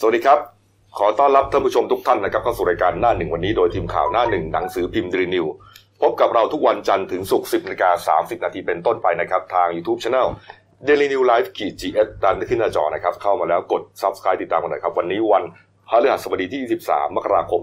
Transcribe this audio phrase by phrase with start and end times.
[0.00, 0.38] สวัสดีครับ
[0.98, 5.46] ขอต้อนรับท่านผู้ชมทุกท่านนะครับเข้าสู่รายการหน้าหนึ่งวันนี้โดยทีมข่าวหน้าหนึ่งหนังสือพิมพ์ดรีนิว
[6.02, 10.26] พบกับเราทุกวันจันทร์ถึงศุกร์10นาฬิกา30นาทีเป็นต้นไปนะครับ ทาง YouTube Channel
[10.88, 15.42] Daily New Life ขีด GS ตามที่ขึ้นหน้าจอนะครับ เข้ามาแล้วกด Subscribe ติดตามกันหน่อยครับ วันนี้วัน
[15.88, 17.62] พฤหัสบดีที่ 23 มกราคม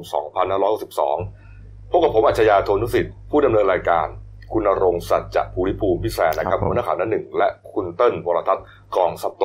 [0.76, 4.08] 2562พบกับผมอัจฉริยะโทนุสิทธิ์ผู้ดำเนินรายการ
[4.54, 8.66] คุณณรงค์สัจจะภูริภูมิพิแสนนะครับครับผมหัวหน้าข่าวหน้าหนึ่งและคุณเติ้ลวรทัศน์
[8.96, 9.44] กองสับโต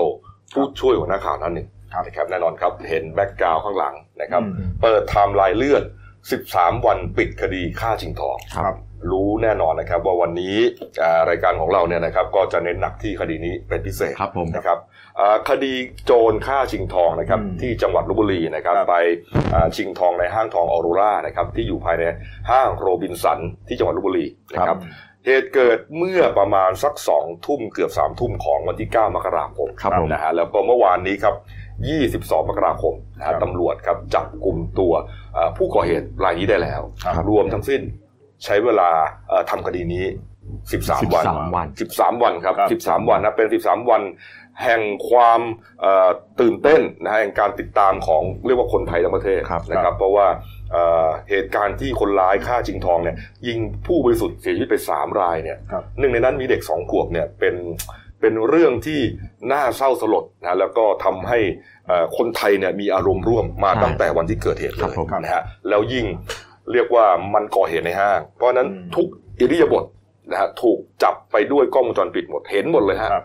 [0.53, 5.83] ผู้ช่วยหัวหน้าข่าวหน้าหนึ่งครับ นะครับแน่นอนครับเห็น background ข้างหลังนะครับอืมเปิดไทม์ไลน์เลื่อน
[6.35, 8.77] 13 วันปิดคดีฆ่าชิงทองครับ
[9.11, 10.57] รู้แน่นอนนะครับว่าวันนี้
[11.03, 14.79] อ่ารายการของเราเนี่ยนะครับก็จะเน้นหนักที่คดีนี้เป็นพิเศษครับผมนะครับ
[15.19, 15.73] อ่าคดี
[16.05, 18.97] โจรฆ่าชิงทองนะครับอืมที่จังหวัดลพบุรีนะครับครับไป
[19.55, 22.05] อ่าชิงทองในห้างทองออโรรานะครับที่อยู่ภายใน
[22.51, 24.79] ห้างโรบินสันที่จังหวัดลพบุรีนะครับ
[25.27, 31.35] เหตุเกิดเมื่อประมาณสักสองทุ่มเกือบสามทุ่มของวันที่ 9 มกราคมครับผมนะฮะแล้วก็เมื่อวานนี้ครับ
[31.87, 34.93] 22 มกราคมนะครัฮะบตำรวจครับจับกลุ่มตัว
[35.35, 37.81] เอ่อผู้ก่อเหตุรายนี้ได้แล้วครับรวมทั้งสิ้น
[38.45, 38.91] ใช้เวลา
[39.29, 40.05] เอ่อทำคดีนี้
[40.69, 44.03] 13 วัน 13 วัน13วันครับครับ 13 วันนะเป็น 13 วัน
[44.65, 45.41] แห่งความ
[45.81, 46.09] เอ่อ
[46.41, 50.27] ตื่นเต้นนะฮะแห่งการติดตามของเรียกว่าคนไทยทั้งประเทศครับนะครับ เพราะว่า
[50.73, 57.55] เอ่อเหตุการณ์ที่คนร้ายฆ่าชิงทองเนี่ยยิงผู้บริสุทธิ์เสียชีวิตไป 3 รายเนี่ยครับหนึ่งในนั้นมีเด็กสองขวบเนี่ยเป็น
[58.21, 59.01] เป็นเรื่องที่
[59.53, 61.39] น่าเศร้าสลดนะแล้วก็ทำให้
[61.87, 66.07] เอ่อคนไทยเนี่ยมีอารมณ์ร่วมมาใช่ตั้งแต่วันที่เกิดเหตุเลครับยผมนะฮะแล้วยิ่ง
[66.73, 69.07] เรียกว่ามันก่อเหตุในห้าง เพราะฉะนั้นอืมทุก
[69.41, 69.85] อิริยาบถ
[70.31, 73.25] นะฮะถูกจับไปด้วยกล้องวงจรปิดหมดเห็นหมดเลยฮะครับ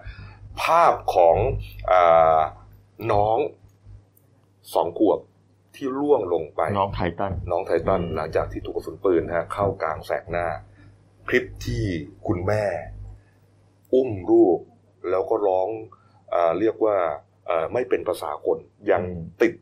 [0.64, 1.36] ภาพของ
[1.92, 2.40] อา
[3.12, 3.38] น้อง
[4.74, 5.20] สองขวบ
[5.76, 10.46] ที่ล่วงลงไป น้องไททันน้องไททันอืมหลังจากที่ถูกกระสุนปืนนะฮะเข้ากลางแสกหน้า
[11.28, 11.84] คลิปที่
[12.28, 12.64] คุณแม่
[13.94, 14.58] อุ้มลูก
[15.09, 15.68] แล้วก็ร้อง
[16.34, 16.96] อาเรียกว่า
[17.48, 18.58] เอ่อไม่เป็นภาษาคน
[18.92, 19.02] ยัง
[19.42, 19.54] ติด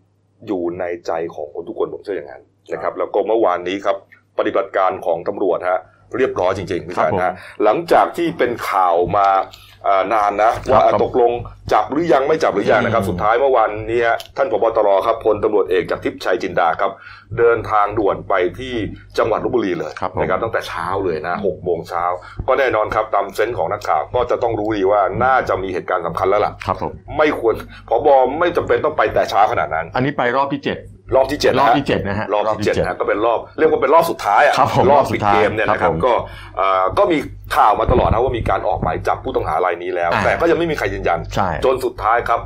[0.48, 3.98] อยู่ในใจของคนทุกคนผมเชื่ออย่างนั้นนะครับแล้วก็เมื่อวานนี้ครับ
[4.40, 5.80] ปฏิบัติการของตำรวจฮะ
[6.18, 9.71] เรียบร้อยจริงๆพี่ครัชาบยผมนะหลังจากที่เป็นข่าวมาอ่า
[10.14, 11.32] นานนะว่าครับตกลง
[11.74, 16.92] จับหรือยังไม่จับหรือยังนะครับอืมสุดท้ายเมื่อวันนี้ฮะท่านผบตรครับพลตำรวจเอกจากทิพย์ชัยจินดาครับ
[17.38, 18.74] เดินทางด่วนไปที่
[19.18, 22.06] จังหวัดลบบุรีเลยครับผมนะครับตั้งแต่เช้าเลยนะหกโมงเช้า
[22.48, 27.56] ก็แน่นอนครับตามเซนส์ของนักข่าวก็จะต้องรู้ดีว่าน่าจะมีเหตุการณ์สำคัญแล้วล่ะครับผมไม่ควร
[27.90, 28.08] ผบ
[28.40, 30.78] ไม่จำเป็นต้องไปแต่เช้าขนาดนั้น อันนี้ไปรอบที่เจ็ด
[31.16, 36.14] รอบที่เจ็ดรอบนะฮะที่เจ็ดนะฮะรอบที่เจ็ดนะฮะก็เป็นรอบเรียกว่าเป็นรอบสุดท้ายอะครับผมรอบรอบสุปิดดท้ายเกมเนี่ยนะคครัรับบผมก็
[36.58, 37.18] เอ่อก็มี
[37.56, 42.42] ข่าวมาตลอดนะว่ามีการออกหมายจับผู้ต้องหารายนี้แล้วอ่าแต่ก็ยังไม่มีใครยืนยันใช่จนสุดท้ายครับ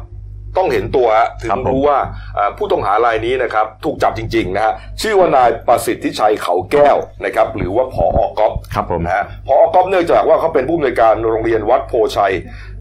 [0.57, 1.97] ต้องเห็นตัวฮะถึงครับผมรู้ว่า
[2.35, 12.33] เอ่อผู้ต้องหารายนี้นะครับถูกจับจริงๆนะฮะชื่อว่านายประสิทธิชัยเขาแก้วนะครับหรือว่าผออกอฟครับผมนะฮะพอก๊อฟเนื่องจากว่าเขาเป็นผู้อำนวยการโรงเรียนวัดโพชัย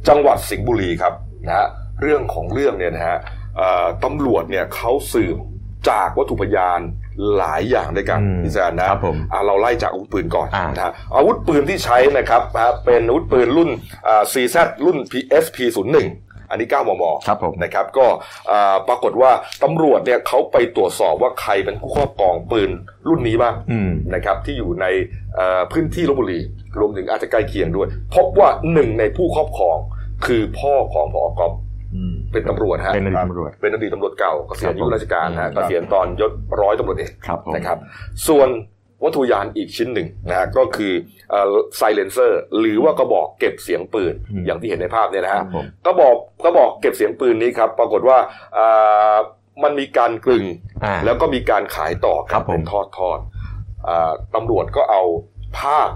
[0.08, 1.12] จังหวัดสิงห์บุรีครับ
[1.46, 1.66] นะฮะ
[2.02, 3.18] เรื่องของเรื่องเนี่ยนะฮะ
[3.56, 5.36] เอ่อตำรวจเนี่ยเขาสืบ
[5.90, 6.80] จากวัตถุพยาน
[7.36, 13.70] หลายอย่างด้วยกันอืมพี่แซนนะครับผมอะเราไล่จากอาวุธปืนก่อนอ่านนะฮะอาวุธปืนที่ใช้นะครับนะฮะเป็นอาวุธปืนรุ่น
[14.08, 15.86] อ่า CZ รุ่น PSP 0
[16.18, 18.06] 1อันนี้ 9 มมครับผมนะครับก็
[18.50, 19.30] อ่าปรากฏว่า
[19.62, 22.70] ตำรวจเนี่ยเขาไปตรวจสอบว่าใครเป็นผู้ครอบครองปืน
[23.08, 24.86] รุ่นนี้บ้างอืมนะครับที่อยู่ใน
[25.34, 26.40] เอ่อพื้นที่ลบบุรี
[26.78, 29.78] รวมถึงอาจจะใกล้เคียงด้วย พบว่าหนึ่งในผู้ครอบครอง
[30.26, 31.63] คือพ่อของพอกอฟอืม
[32.32, 37.78] เป็นตำรวจฮะเป็นอดีตตำรวจเป็นอดีตตำรวจเก่าเกษียณอายุครับผมราชการฮะอืมเกษียณตอนยศร้อยตำรวจเอกครับผมนะครับ
[38.28, 38.48] ส่วน
[39.04, 40.92] วัตถุยานอีกชิ้นหนึ่งนะฮะก็คือ
[41.76, 48.18] ไซเลนเซอร์หรือว่ากระบอกเก็บเสียงปืนอืมอย่างที่เห็นในภาพเนี่ยนะคฮะรับผมกระบอกกระบอกเก็บเสียงปืนนี้ครับ ปรากฏว่า
[48.56, 49.16] อ่า
[49.62, 50.44] มันมีการกลึง
[50.84, 55.02] อ่าแล้วก็มีการขายต่อครับผมเป็นทอดทอดๆอ่าตำรวจก็เอา
[55.58, 55.88] ภาพ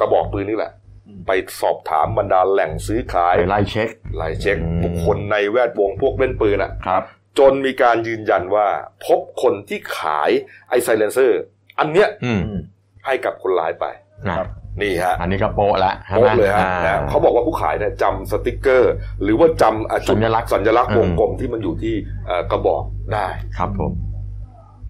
[0.00, 0.77] กระบอกปืนนี่แหละอืม
[1.26, 1.30] ไป
[1.60, 7.02] สอบถามบรรดาแหล่งซื้อขายไปไล่เช็คไล่เช็คอืมบุคคลในแวดวงพวกเล่นปืนอะครับ
[7.38, 8.66] จนมีการยืนยันว่า
[9.06, 10.30] พบคนที่ขาย
[10.68, 11.40] ไอไซเลนเซอร์
[11.78, 12.60] อันเนี้ยอืมอืม
[13.06, 13.86] ให้กับคนร้ายไป
[14.26, 14.48] นะครับ
[14.82, 18.92] นี่ฮะ อันนี้ก็โปะละใช่ไหมโป๊ะเลยฮะอ่านะเขาบอกว่าผู้ขายเนี่ยจำสติกเกอร์
[19.22, 21.94] หรือว่าจำอะจุดสัญลักษณ์สัญลักษณ์อืมวงกลมที่มันอยู่ที่
[22.26, 22.82] เอ่อกระบอก
[23.14, 23.92] ได้ครับผม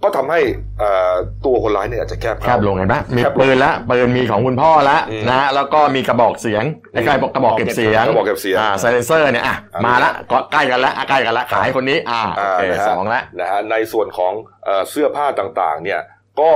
[0.03, 0.41] ก็ทำให้
[0.79, 1.15] เอ่อ
[1.47, 14.33] ตัวคนร้ายเนี่ยอาจจะแคบแคบลงเห็นไหมมีแคบลงปืนละปืนมีของคุณพ่อละอืมนะฮะแล้วก็มีกระบอกเสียงใกล้ๆกระบอกเก็บเสียงกระบอกเก็บเสียงอ่าไซเลนเซอร์เนี่ยอะอะมาละก็ใกล้กันละอะใกล้กันละขายคนนี้อ่าโอเคนะฮะสองละนะฮะในส่วนของ
[14.65, 16.01] เอ่อเสื้อผ้าต่างๆ เนี่ย
[16.41, 16.53] ก็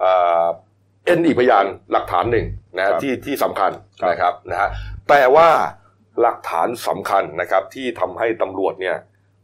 [0.00, 0.12] เอ่
[0.44, 0.46] อ
[1.04, 2.46] เอ็นอีกพยานหลักฐานหนึ่ง
[2.76, 3.70] นะฮะครับที่ที่สำคัญ
[4.00, 4.68] ครับนะครับนะฮะ
[5.08, 5.48] แต่ว่า
[6.20, 8.96] หลักฐานสำคัญนะครับที่ทำให้ตำรวจเนี่ย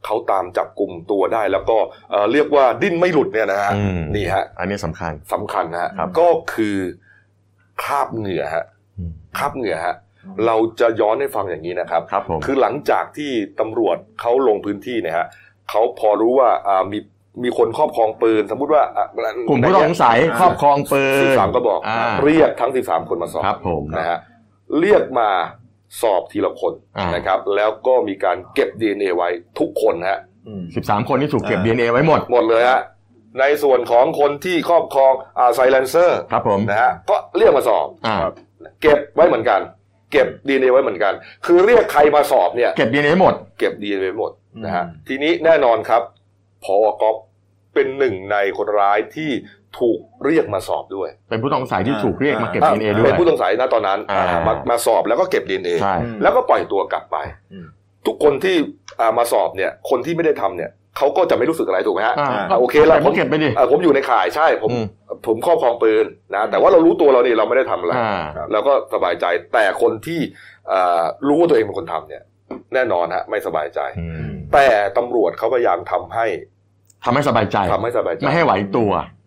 [0.05, 1.76] เขาตามจับกลุ่มตัวได้ แล้วก็
[2.11, 6.76] เอ่อเรียกว่าดิ้นไม่หลุดเนี่ยนะฮะอืมนี่ฮะ อันนี้สำคัญสำคัญนะฮะครับก็คือ
[7.82, 8.64] คราบเหงื่อฮะ
[8.99, 9.94] อืมคราบเหงื่อฮะ
[10.47, 13.31] เราจะย้อนให้ฟังอย่างนี้นะครับครับผมคือหลังจากที่
[13.61, 15.26] ตำรวจเขาลงพื้นที่เนี่ยฮะ
[15.70, 16.99] เขาพอรู้ว่าอ่ามี
[17.43, 19.06] มีคนครอบครองปืน สมมุติว่าอะ
[19.49, 24.19] กลุ่มผู้ต้องสงสัยครอบครองปืนสิบสามก็บอกอ่าเรียกทั้งสิบสามคนมาสอบครับผมนะฮะ
[24.81, 25.31] เรียกมา
[26.00, 29.28] สอบทีละคนอ่านนะครับ แล้วก็มีการเก็บ DNA ไว้
[29.58, 32.81] ทุกคนฮะอืมสิบสามคนที่ถูกเก็บอ่า DNA ไว้หมด หมดเลยฮะ
[33.40, 38.34] ในส่วนของคนที่ครอบครองอ่าไซเลนเซอร์ครับผมนะฮะก็เรียกมาสอบอ่าครับ
[38.82, 39.60] เก็บไว้เหมือนกัน
[40.12, 41.14] เก็บ DNA ไว้เหมือนกัน
[41.46, 44.32] คือเรียกใครมาสอบเนี่ย เก็บ DNA หมด เก็บ DNA ไว้หมด
[44.64, 46.02] นะฮะอืมทีนี้แน่นอนครับ
[46.64, 47.16] พอก๊อฟ
[47.75, 49.31] เป็นหนึ่งในคนร้ายที่
[49.78, 57.17] ถูกเรียกมาสอบด้วย เป็นผู้ต้องสงสัยที่ถูกเรียกมาเก็บอะ DNA ด้วเป็ยนผู้ต้องสงสัยนะตอนนั้นอ่าอ่ามามาสอบแล้วก็เก็บ DNA ใช่อืมแล้วก็ปล่อยตัวกลับไป
[57.52, 57.67] อืม
[58.06, 58.56] ทุกคนที่
[59.00, 64.84] อ่ามาสอบเนี่ยคนที่ไม่ได้ทำเนี่ยเขาก็จะไม่รู้สึกอะไรถูกไหมฮะอ่าอ่าโอเคละแต่ผมเก็บไปดิอ่าผมอยู่ในข่ายใช่ผมอืม
[65.26, 70.20] ผมครอบครองปืนนะแต่ว่าเรารู้ตัวเราเนี่ยเราไม่ได้ทำอะไรอ่าครับเราก็สบายใจแต่คนที่
[70.73, 72.23] อ่ารู้ว่าตัวเองเป็นคนทำเนี่ย
[72.75, 74.66] แน่นอนฮะไม่สบายใจอืมแต่
[74.99, 76.26] ตำรวจเขาพยายามทำให้
[77.05, 79.19] ทำให้สบายใจทำให้สบายใจ ไม่ให้ไหวตัวอืม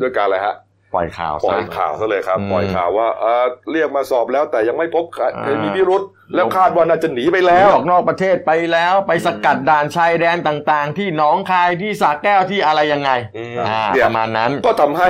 [0.00, 0.56] ด้วยการอะไรฮะ
[0.94, 6.02] ปล่อยข่าวปล่อยซะข่าวซะเลยครับอืมปล่อยข่าวว่าเอ่อเรียกมาสอบแล้วแต่ยังไม่พบใครอ่ามีพิรุษ
[6.34, 15.08] แล้วคาดว่าน่าจะหนีไปหนีแล้วออกนอกประเทศไปแล้ว ไปสกัดด่านชายแดนต่างๆ ที่หนองคายที่สระแก้วที่อะไรยังไงอืมอ่าเนี่ยประมาณนั้นก็ทำให้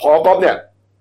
[0.00, 0.56] พอก๊อฟเนี่ย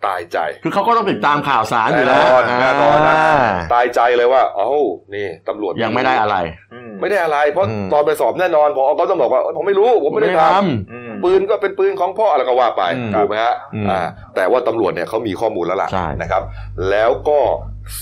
[0.08, 4.70] ตายใจ คือเขาก็ต้องติดตามข่าวสารอยู่แล้วแน่นอนแน่นอนนะาตายใจเลยว่าเอ้า
[5.16, 6.38] นี่ตำรวจยังไม่ได้อะไร
[6.74, 14.00] อืม ไม่ได้อะไร เพราะอืมตอนไปสอบแน่นอนพอก็ต้องบอกว่าผมไม่รู้ผมไม่ได้ทำอืมปืนก็เป็นปืนของพ่ออะไรก็ว่าไปอืมถูกไหมฮะอืมอ่า
[14.36, 16.44] แต่ว่าตำรวจเนี่ยเขามีข้อมูลแล้วล่ะใช่นะครับ
[16.90, 17.40] แล้วก็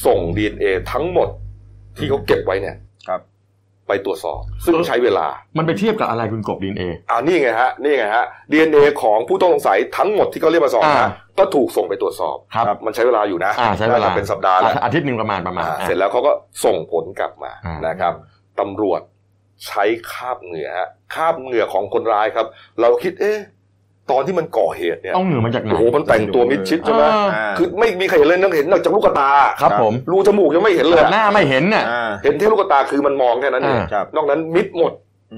[0.05, 1.27] ส่ง DNA ทั้งหมด
[1.97, 2.75] ที่เขาเก็บไว้เนี่ย
[3.09, 3.21] ครับ
[3.87, 16.31] ไปตรวจสอบ ซึ่งใช้เวลา มันไปเทียบกับอะไรคุณกบดีเออ่านี่ไงฮะนี่ไงฮะ DNA ของผู้ต้องสงสัยทั้งหมดที่เขาเรียกมาสอบอ่านะก็ถูกส่งไปตรวจสอบครับมันใช้เวลาอยู่นะอ่าใช้เวลาน่จะเป็นสัปดาห์แล้วอาทิตย์หนึ่งประมาณประมาณอ่าอะเสร็จแล้วเขาก็
[16.65, 18.13] ส่งผลกลับมาอ่านนะครับ
[18.59, 19.01] ตำรวจ
[19.67, 22.45] ใช้คราบเหงื่อฮะคราบเหงื่อของคนร้ายครับ
[22.81, 23.39] เราคิดเอ๊ะ
[24.11, 34.93] ตอนที่มันก่อเหตุเนี่ยต้องเหนือมาจากไหนโอ้โหมันแต่งตัวมิดชิดใช่ไหมเอออ่าคือไม่มีใครเห็นเลยนักเห็นนอกจากลูกตาครับผมรูจมูกยังไม่เห็นเลยหน้าไม่เห็นน่ะอ่าเห็นแค่ลูกตาคือมันมองแค่นั้นเองอ่าครับนอกนั้นมิดหมด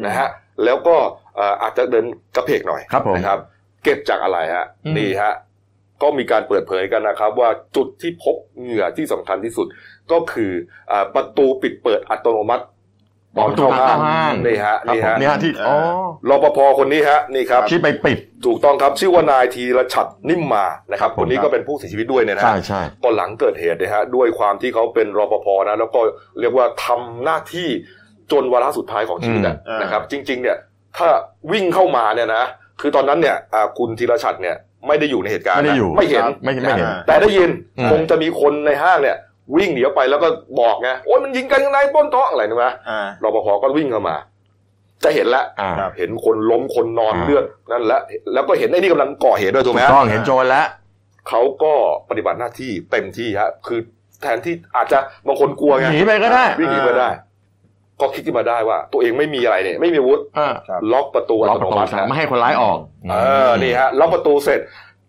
[0.05, 0.29] นะฮะ
[0.63, 0.95] แล้วก็
[1.35, 3.39] เอ่ออาจจะเดินกระเพกหน่อยครับผมนะครับ
[3.83, 5.33] เก็บจากอะไรฮะอืมนี่ฮะ
[6.01, 9.67] ก็มีการเปิดเผยกันนะครับ ว่าจุดที่พบเหงื่อที่สำคัญที่สุด
[10.11, 10.51] ก็คือ
[10.91, 12.65] อ่าประตูปิดเปิดอัตโนมัติ
[13.37, 15.75] ตอนเข้าห้างนี่ฮะครับนี่ผมฮะนี่ฮะที่อ๋อ
[16.29, 26.01] รปภคนนี้ฮะนี่ครับที่ไปปิดถูกต้องครับชื่อว่านายธีรชัดนิ่มมานะครับครับผมคนนี้ก็เป็นผู้เสียชีวิตด้วยเนี่ยนะใช่ฮะใช่ก็หลังเกิดเหตุนะฮะด้วยความที่เขาเป็นรปภนะแล้วก็
[26.39, 27.69] เรียกว่าทำหน้าที่
[28.31, 30.57] จนวาระสุดท้ายของชีวิตอะอืมนะครับ จริง ๆ เนี่ย
[30.97, 31.07] ถ้า
[31.51, 32.43] วิ่งเข้ามาเนี่ยนะ
[32.81, 34.55] คือตอนนั้นเนี่ยอ่าคุณธีรชัดเนี่ย
[34.87, 37.49] ไม่ได้อยู่ในเหตุการณ์ไม่ได้นะอยู่ไม่เห็นไม่ไม่เห็นอ่าแต่ได้ยิน
[37.79, 39.17] อืมคงจะมีคนในห้างเนี่ย
[39.57, 40.27] วิ่งหนีออกไปแล้วก็
[40.59, 44.15] บอกไงโอ้ยมันยิงกันข้างในปล้นท้องอะไรนะมะอ่ารปภก็วิ่งเข้ามา
[45.03, 48.01] จะเห็นแล้วอ่าครับเห็นคนล้มคนนอนอ่าเลือดนั่นแหละ
[48.33, 50.65] แล้วก็เห็นไอ้นี่กำลังก่อเหตุด้วยถูกไหมถูกฮะต้องเห็นโจรแล้ว
[51.29, 51.73] เขาก็
[52.09, 53.79] ปฏิบัติหน้าที่เต็มที่ฮะคือ
[54.21, 57.09] แทนที่อาจจะบางคนกลัวไงหนีไปก็ได้วิ่งหนีไปได้
[58.01, 62.77] ก็คิดขึ้นมาได้ว่า ตัวเองไม่มีอะไรเนี่ย ไม่มีอาวุธอ่าครับล็อกประตูอัล็อกตปโนระตูมัติซะฮะไม่ให้คนร้ายออก
[63.11, 63.15] เอ
[63.47, 64.59] อนี่ฮะล็อกประตูเสร็จ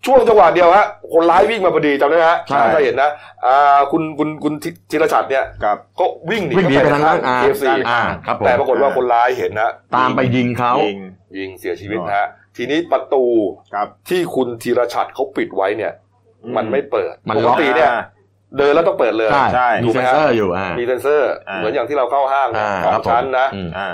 [0.06, 3.10] ช่วงจังหวะเดียวฮะคนร้ายวิ่งมาพอดีจำได้ไหมฮะใช่ถ้าเห็นนะ
[3.46, 10.98] อ่าคุณคุณคุณธีธีรชัดเนี่ยครับก็วิ่งหนีวิ่งหนีไปทางนั้นอ่าเคฟซีอ่าครับผมแต่ปรากฏว่าคนร้ายเห็นนะตามไปยิงเขายิง
[11.38, 13.24] ยิงเสียชีวิตนะฮะทีนี้ประตู
[13.74, 15.92] ครับที่คุณธีรชัดเขาปิดไว้เนี่ย
[16.44, 17.90] อืมมันไม่เปิดมันปล็กอกติเนี่ย
[18.58, 23.88] เดินแล้วต้องเปิดเลยใช่ใช่มีเซนเซอร์อยู่อ่ามีเซนเซอร์อ่าเหมือนอย่างที่เราเข้าห้างเนี่ยอ่าสอครังบผมชั้นนะอืมอ่า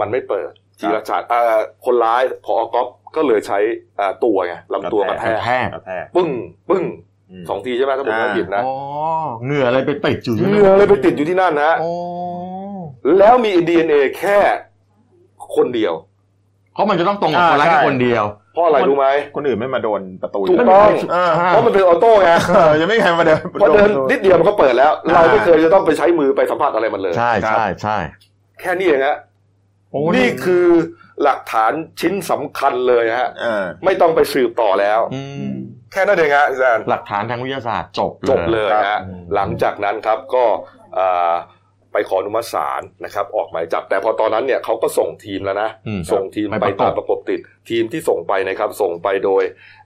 [0.00, 3.58] มันไม่เปิดครับ ธีรชัดอ่าคนร้ายพอก๊อฟก็เลยใช้
[3.98, 6.28] อ่าตัวไงลำตัวกระแทกแทกกระแทกปึ้ง
[6.70, 6.84] ปึ้ง
[7.42, 8.74] มสองทีใช่ไหมถ้าผมไม่อ่าผิดนะอ๋อ
[9.44, 11.90] เหงื่ออะไรไปติดอยู่เหงื่อเลยไปติดอยู่ที่นั่นนะโอ้
[13.18, 14.38] แล้วมี DNA แค่
[15.56, 15.94] คนเดียว
[16.74, 19.06] เพราะมันจะต้องตรงกับอ่าคนร้ายแค่ใช่คนเดียวเพราะอะไรรู้ไหม
[19.36, 27.96] คนอื่นไม่มาโดนประตูถูกยู่ต้องอ่าเพราะมันเป็นออโต้ไงเออยังไม่มีใครมาเดินพอเดินนิดเดียวมันก็เปิดแล้วอ่าเราไม่เคยจะต้องไปใช้มือไปสัมผัสอะไรมันเลย ใช่ครับใช่ใช่
[28.60, 29.29] แค่นี้เองฮะโอ้
[30.16, 30.66] นี่คือ
[31.22, 35.48] หลักฐานชิ้นสำคัญเลยฮะเออไม่ต้องไปสืบต่อแล้วอืม
[35.92, 40.44] แค่นั้นเองฮะอาจารย์หลักฐานทางวิทยาศาสตร์จบจบเลยครับฮะอืมหลังจากนั้นครับก็
[40.98, 41.34] อ่า
[41.92, 49.42] ไปขออนุมัติศาลนะครับ ออกหมายจับ แต่พอตอนนั้นเนี่ยเขาก็ส่งทีมแล้วนะอืมส่งทีมไปไปประกบตามประกบติด ทีมที่ส่งไปนะครับส่งไปโดย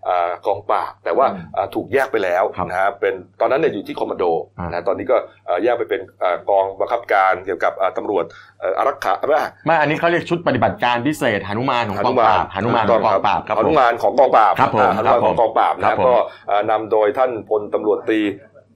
[0.09, 4.25] อากองปราบแต่ว่าอืมอ่าถูกแยกไปแล้วครับนะฮะเป็นตอนนั้นเนี่ยอยู่ที่คอมมานโด
[4.59, 5.17] อ่านนะตอนนี้ก็
[5.49, 8.25] อ่าแยกไปเป็นอ่ากองบังคับการเกี่ยวกับอ่าตำรวจ
[8.61, 16.17] เอ่ออารักขาไม่ไม่อันนี้เขาเรียกชุดปฏิบัติการพิเศษหนุมานของกองปราบหนุมานของกองปราบครับหผนุมมานของกองปราบครับผมอ่าหนุมานของกองปราบครันะบผมก็
[16.51, 18.21] อ่านำโดยท่านพลตำรวจตรี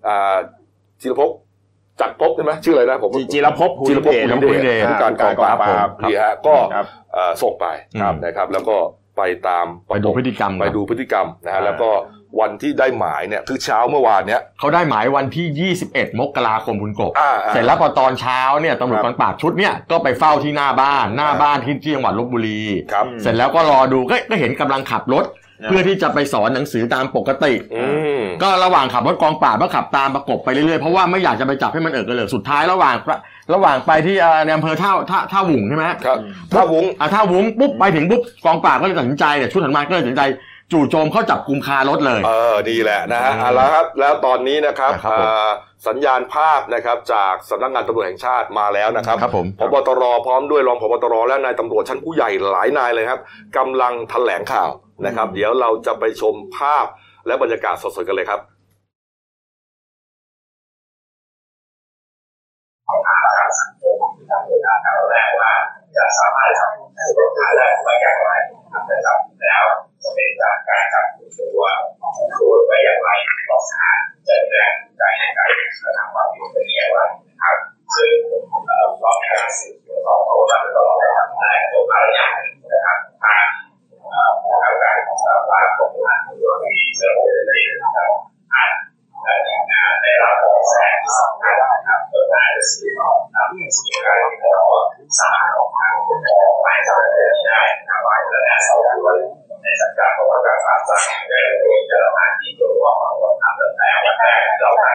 [0.06, 0.36] อ่า
[1.00, 1.30] ธีรภพ
[2.00, 7.66] จักรภพใช่ไหมชื่ออะไรนะผมจีจีรภพจีรภพภูภูริริเดเดชชผู้การกองปราบครับนี่ฮะก็ครับเอ่อส่งไป
[8.00, 8.76] ครับนะครับ แล้วก็
[9.16, 11.90] ไปตามไปดูพฤติกรรมไปดูพฤติกรรมนะฮะอ่าแล้วก็
[12.40, 22.60] วันที่ได้หมายเนี่ยคือเช้าเมื่อวานเนี้ยเขาได้หมายวันที่ 21 มกราคมคุณกบอ่าอ่าเสร็จแล้วพอตอนเช้าเนี่ยตำรวจครับกองปราบชุดเนี่ยก็ไปเฝ้าที่หน้าบ้าน หน้าบ้านที่ที่จังหวัดลบบุรี
[22.92, 27.84] ครับเสร็จแล้วก็รอดูก็ก็เห็นกำลังขับรถอ่า เพื่อที่จะไปสอนหนังสือตามปกติอื
[28.20, 32.94] มก็ระหว่างขับรถกองปราบก็ขับตามประกบไปเรื่อยๆ เพราะว่าไม่อยากจะไปจับให้มันเอิกกระเหลิกสุดท้ายระหว่าง
[33.54, 36.18] ระหว่างไปที่เอ่อในอำเภอท่าท่าท่าหวุงใช่ไหมครับ
[36.54, 40.22] ถ้าวุ้งอะท่าหวุงปุ๊บไปถึงปุ๊บกองปราบก็เลยตัดสินใจเนี่ยชุดถัดมาก็เลยตัดสินใจ
[40.72, 45.50] จู่โจมเข้าจับกุมคารถเลย เออดีแหละนะฮะอืมเอาละครับแล้วตอนนี้นะครับครับผมอ่า
[45.86, 53.20] สัญญาณภาพนะครับจากสำนักงานตำรวจแห่งชาติมาแล้วนะครับครับผมพบตรพร้อมด้วยรองพบตรและนายตำรวจชั้นผู้ใหญ่หลายนายเลยครับ
[53.56, 54.70] กำลังแถลงข่าว
[55.06, 56.86] นะครับ เดี๋ยวเราจะไปชมภาพ
[57.26, 58.40] และบรรยากาศสดๆกันเลยครับ
[65.96, 68.30] จะสามารถทำให้รถหาได้ว่าอย่างไร
[68.90, 69.64] นะครับแล้ว
[70.02, 71.64] จะเป็นจากการจับกลุ่มตัว
[72.14, 73.10] โดยว่าอย่างไร
[73.48, 73.88] ต้องหา
[74.28, 75.48] จะแรง ใจในการ
[75.84, 77.56] กระทำความผิดเป็นอย่างไรนะครับ
[77.94, 78.12] ซึ่ง
[78.66, 82.26] เอ่อก็มีการสืบสวนสอบสวนมาตลอดนะครับในตัวภารยา
[82.72, 83.46] นะครับทาง
[84.10, 87.12] เอ่อทางการของสารวัตรของทางตำรวจที่เชิญ
[87.46, 88.10] ได้นะครับ
[88.54, 88.72] อ่าน
[89.22, 94.54] และทีมงานได้รับเบาะแสงที่สำคัญนะครับเพื่อการสืบสวนนำสู่งการขอ
[95.18, 97.10] สารของทางปกครองหมายจับได้
[97.46, 99.16] ได้นะครับหมายและแนสอบสวน
[99.62, 104.90] ในสังกัดของการปราบปรามได้โดยเจ้านที่ตัวจสอบของทางเดินแล้วันแรกเราได้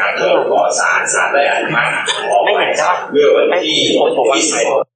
[0.00, 1.90] การเพิ่มขอสารสารได้อนุมัติ
[2.44, 3.78] ไม่เห็นใช่เมื่อวันที่
[4.36, 4.89] ที่สิบ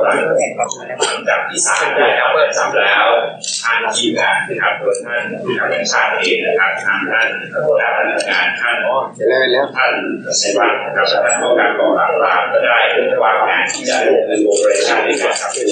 [0.00, 0.12] หลั
[1.16, 3.06] งจากที่ศาลได้รับเปิดจับแล้ว
[3.62, 7.28] ทางทีมงานนะครับโดยท่านผู้การแห่งชาติเองนะครับทางท่าน
[7.66, 8.76] หัวหน้นักงานท่าน
[9.76, 9.92] ท่าน
[10.38, 12.78] เสวัสดิ์นะครับท่านผู้การกองปราบปรามก็ได้
[13.22, 15.66] วางแผนที่จะดำเนินโอเปอเรชั่นในการจับกลุ่ม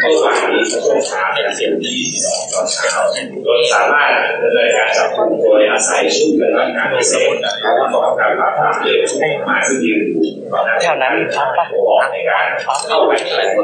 [0.00, 2.92] เมื่อวานนี้ช่วงเช้าเป็นเสียงที่สองตอนเช้า
[3.44, 4.10] โดยสามารถ
[4.42, 8.96] ดำเนินการจับกลุ่มโดยอาศัยชุดเปฏิบัติการพิเศษนะครับของการปราบปรามเรื่อ
[9.34, 10.00] งมาซึ่งยืน
[10.52, 11.66] ตอนนั้นแถวนั้นมีพักปะ
[12.12, 12.44] ในการ
[12.88, 13.12] เข้าไป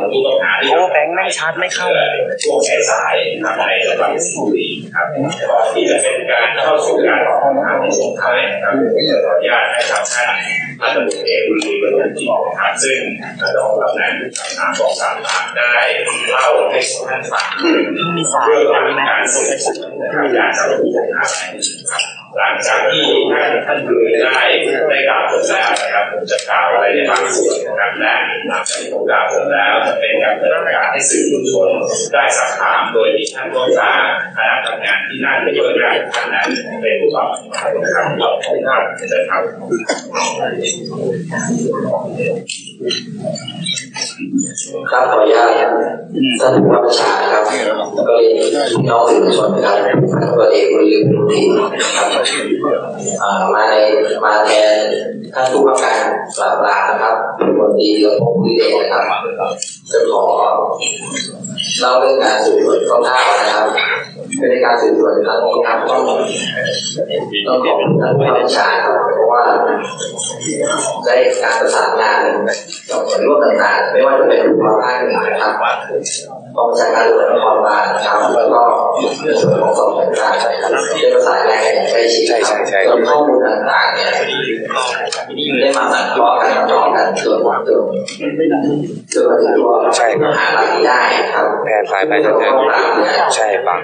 [0.01, 2.59] ในผู้ต้องหาที่โอ้แบงค์แม่งชาร์จไม่เข้าเลยช่วง
[2.91, 5.07] สายๆนะครับในจังหวัดสิงห์บุรีครับ
[5.51, 8.73] ก่อนที่จะเป็นการเข้าสู่การออกทางในช่วงท้ายนะครับ
[9.25, 10.29] ขออนุญาตให้ทางท่าน
[10.81, 12.99] ท่านตำรวจเอกบุรีเป็นคนที่นะครับซึ่ง
[13.57, 15.75] รองตำแหน่งผู้กำกับการกองปราบปรามได้
[16.31, 17.47] เล่าให้ท่านฟัง
[18.17, 21.21] มีสายเรื่องไหมการสืบสวนนะครับการจับกลุ่มนะค
[21.93, 24.43] รับ หลังจากที่ท่านท่านคือได้
[24.89, 28.15] ได้กล่าวผลแล้วนะครับผมจะกล่าวอะไรในบางส่วนนะครับและ
[28.49, 31.69] หลังจากที่ผมกล่าวผลแล้วจะเป็นการดำเนินการให้สื่อมวลชน
[32.13, 34.01] ได้สักถามโดยที่ท่านก็ทราบ
[34.37, 36.49] คณะทำงานที่น่าจะเยอะได้ท่านนั้น
[36.83, 37.29] เป็นผู้ตอบ
[37.83, 39.43] นะครับขอบคุณครับเชิญครับ
[42.81, 42.83] ค
[44.93, 45.49] รับขออนุญาต
[46.41, 47.45] ท่านผู้ว่าราชการครับ
[48.09, 48.33] ก็เรียน
[48.91, 49.77] น้องสื่อมวลชนครับ
[50.39, 50.99] ตัวเอกบริลุ
[51.33, 51.41] ที
[51.97, 52.09] ครับ
[53.55, 53.75] มาใน
[54.25, 54.75] มาแทน
[55.35, 56.01] ท่านผู้ว่าการ
[56.39, 57.15] ปราบปรามนะครับ
[57.59, 59.21] คนดีและผมวิเดชนะครับ
[59.91, 60.23] จะขอ
[61.79, 63.67] เล่าเรื่องการสืบสวนคร่าวๆนะครับ
[64.39, 66.01] เป็นการสืบสวนครั้งนี้ครับต้อง
[67.47, 69.43] ต้องขอบคุณท่านผู้ว่าราชการครับเพราะว่า
[71.05, 72.19] ได้การประสานงาน
[72.91, 75.55] กับส่วนร่วมต่างๆ ไม่ว่าจะเป็นภาคภาคหนึ่งนะครับ
[76.57, 78.61] กองบัญชาการตรวจนครบาลนะครับแล้วก็
[79.41, 82.39] ส่วนของสอบสวนกางนะครับได้ประสานงานกันอย่างใกล้ชิดครับ
[82.91, 84.09] จนข้อมูลต่างๆเนี่ย
[85.61, 87.39] ได้มาสังเคราะห์กันต่อกันจน
[87.69, 87.83] จน
[89.13, 89.69] จนมาถึงตัว
[90.39, 90.99] หาหลักได้
[91.33, 92.55] ครับแผนสายไปในจะส่วนเดิขอน
[93.27, 93.79] งใช่ปัง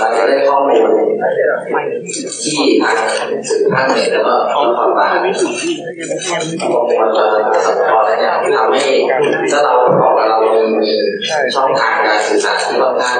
[0.00, 0.88] หลังจากได้ข้อมูล
[2.44, 2.96] ที่ทาง
[3.48, 5.32] สื่อภาคหนึ่งแล้วก็นครบาลมัน
[7.16, 8.82] จะสัมพันธ์เนี่ยทำให้
[9.52, 10.48] ถ้าเราบอกว่าเรามี
[10.80, 10.88] มี
[11.54, 13.16] ช่องทางการสื่อสารที่ค่อนข้าง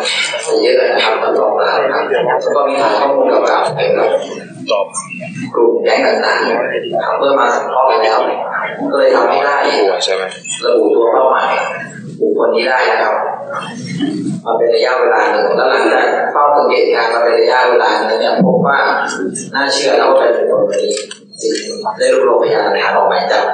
[0.46, 4.86] จะเยอะนะครับมันตรงกันนะครับแล้วก็มีฐานข้อมูลเกี่ยวกับเกี่ยวกับ
[5.54, 6.46] กลุ่มแก๊งต่างๆ
[7.06, 8.18] ครับเพื่อมาสัมพันธ์กันแล้ว
[8.92, 10.22] ก็เลยทำให้ได้หัวใช่ไหม
[10.64, 11.46] ระบุตัวเป้าหมาย
[12.20, 13.16] บุคคลนี้ได้นะครับ
[14.44, 18.78] มาเป็นระยะเวลาหนึ่งแล้วหลังจากเฝ้าสังเกตการณ์มาเป็นระยะเวลาหนึ่งเนี่ยพบว่า
[19.54, 20.94] น่าเชื่อแล้วว่าเป็นบุคคลคนนี้
[21.40, 21.54] จึง
[21.98, 23.44] ได้รวบรวมพยานหลักฐานออกหมายจับ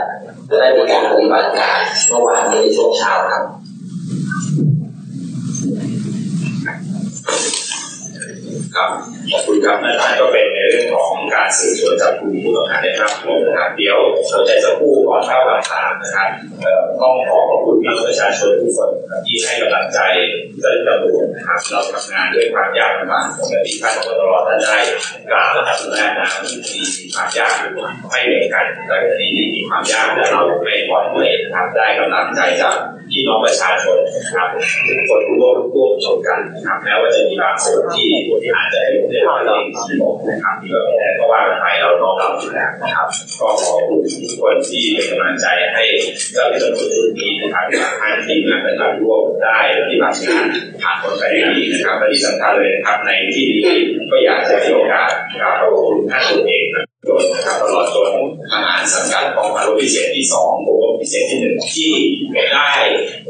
[0.48, 1.78] และได้มีการปฏิบัติการ
[2.08, 3.42] เมื่อวานนี้ในช่วงเช้าครับ
[8.78, 8.90] ครับ
[9.32, 16.28] ขอบคุณครับนั่นก็เป็นในเรื่องของการสืบสวนจับกลุ่มผู้ต้องหาในภาพรวมนะครับเดี๋ยวเราจสักครู่ก่อนเข้าคำถามนะครับ
[16.60, 20.00] เอ่อต้องขอขอบคุณพี่ประชาชนทุกคนนที่ให้กำลังใจ
[20.60, 24.76] เจ้าหน้าที่ตำรวจนะครับเราทำงานด้วยความยากลำบากปกติท่านผบตรท่านได้
[25.30, 27.52] กล่าวนะครับแรกนะมีความยาก
[28.10, 32.76] ไม่เหมือนกันแต่คดีที่มีความยากแต่เราไม่ปล่อยเลยนะครับได้กำลังใจจาก
[33.10, 34.48] พี่น้องประชาชนนะครับ
[34.86, 38.08] ทุกคนร่วมร่วมชมกันนะครับแม้ว่าจะมีบางส่วนที่
[38.42, 40.80] ที่อาจจะอยู่ในระดับที่บอกนะครับที่ก็
[41.16, 43.08] เพราะว่าไปเราน้องรับอยู่แล้วนะครับ
[43.40, 44.00] ก็ขอบคุณ
[44.30, 45.82] ทุกคนที่เป็นกำลังใจให้
[46.32, 47.64] เจ้าหน้าที่ตำรวจชุดนี้นะครับ
[48.00, 50.46] ให้ทีมงานปฏิบัติร่วมได้ปฏิบัติงาน
[50.82, 53.70] ผ่านพ้นไปได้ดีนะครับและที่สำคัญเลยนะครับในที่นี้
[54.10, 55.10] ก็อยากจะให้โอกาส
[55.40, 56.84] กราบขอบคุณท่านตัวเองนะ
[57.46, 58.10] ครับตลอดจน
[58.50, 61.92] ทหารสังกัดกองพันรบพิเศษที่สองกรม พิเศษที่หนึ่งที่
[62.52, 62.72] ได้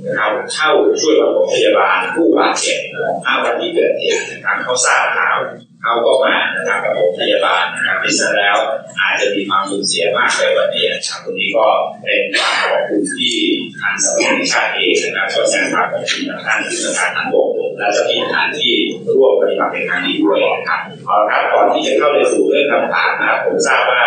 [0.06, 0.70] นะครับเข้า
[1.00, 2.78] ช่วยปฐมพยาบาลผู้บาดเจ็บ
[3.24, 5.36] ณวันที่เกิดเหตุนะครับเขาทราบข่าว
[5.82, 8.56] เขาก็มานะครับปฐมพยาบาลนะครับที่ฉะนั้นแล้ว
[9.00, 11.66] อาจจะมีความสูญเสียมากในวันนี้นะครับตรงนี้ก็
[12.02, 13.34] เป็นความขอบคุณที่
[13.80, 18.74] ทางสำนักงานชาติเองนะครับก็แสดงความขอบคุณทางท่านผู้จัการทางบกและจ้าหน้าที่ทารที่
[19.16, 24.02] ร่วมปฏิบัติในครั้งนี้ด้วยนะครับเอาละครับก่อนที่จะเข้าในสู่เรื่องคำถามนะครับผมทราบว่า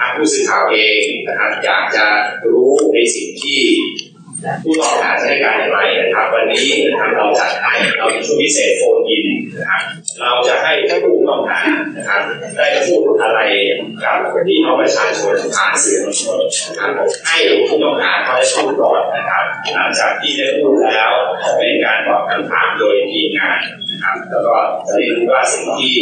[0.00, 2.06] ทางผู้สื่อข่าวเองนะครับอยากจะ
[2.50, 3.62] รู้ในสิ่งที่
[4.64, 9.26] ผู้ต้องหาให้การอย่างไรนะครับวันนี้นะครับเราจัดให้เรามีช่วงพิเศษโฟนอิน
[9.58, 9.82] นะครับ
[10.20, 10.72] เราจะให้
[11.04, 11.60] ผู้ต้องหา
[11.96, 12.22] นะครับ
[12.56, 13.40] ได้พูดอะไร
[14.04, 14.16] กับ
[14.46, 16.90] พี่น้องประชาชนผ่านสื่อมวลชนนะครับ
[17.26, 17.36] ให้
[17.68, 19.44] ผู้ต้องหาเขาได้พูดก่อนนะครับ
[19.74, 21.10] หลังจากที่ได้พูดแล้ว
[21.58, 23.58] เป็นการตอบคำถามโดยทีมงาน
[23.90, 24.56] นะครับแล้วก็
[24.86, 25.94] จะได้รู้ว่าสิ่งที่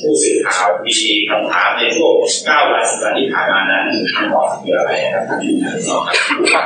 [0.00, 0.92] ผู้สื่อข่าวมี
[1.30, 2.12] คำถามในช่วง
[2.44, 3.84] 9วัน10วันที่ผ่านมานั้น
[4.14, 6.64] คำตอบคืออะไรนะครับ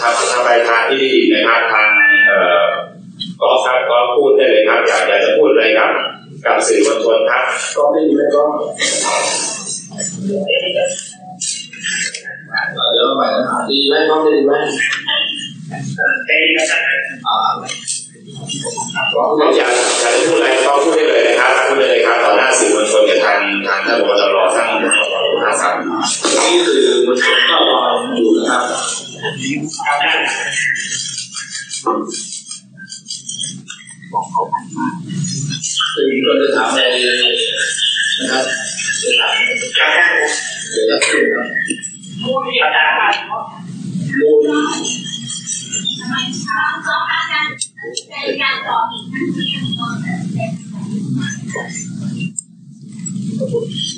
[0.00, 1.88] ครับถ้าไปทางที่นะครับทาง
[2.26, 2.66] เอ่อ
[3.40, 5.90] กอครับก็พูดได้เลยครับ อยากอยากจะพูดอะไรกับ
[6.44, 7.44] กับสื่อมวลชนครับ
[7.76, 8.42] ก็ได้ยินไหมก็
[13.02, 14.52] เดี๋ยวใหม่นะดีไหมน้องดีไหม
[16.26, 16.80] ได้ยินนะครับ
[17.26, 17.36] อ่า
[19.38, 24.92] ก็อยากอยากจะพูดอะไรก็พูดได้เลยนะครับพูดเลยครับต่อหน้าสื่อมวลชนกับทางทางท่านผบตรท่านนะ
[25.60, 25.74] ครับ
[26.46, 27.80] นี่คือมันชนก็รอ
[28.16, 28.62] อยู่นะครับ
[35.94, 36.80] คือก็จะถามใน
[38.18, 38.44] นะครับ
[39.02, 40.86] จะถามเดี๋ยว
[42.22, 44.42] จะพูดครับมูล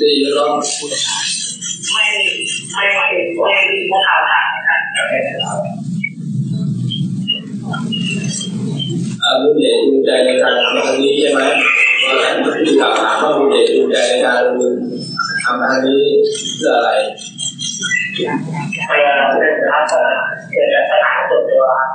[0.01, 0.51] ดีแล้ว
[1.93, 2.05] ไม่
[2.73, 3.07] ไม่ไม่
[3.37, 3.53] ไม่
[3.91, 5.59] ไม่ข่าวทางนะครับ
[9.23, 11.41] อ่ามูลเหตุจูงใจในการทำครั้งนี้ใช่ไหม
[12.65, 14.43] ที่กล่าวหาว่ามูลเหตุจูงใจในการ
[15.45, 16.05] ทำครั้งนี้
[16.57, 16.91] เพื่ออะไร
[18.17, 18.35] กิดจา
[20.83, 21.91] กปัญหาส่วนตัวครับ